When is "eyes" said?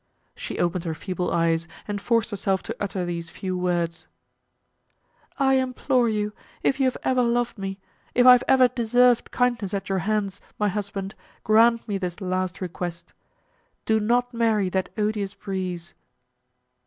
1.31-1.67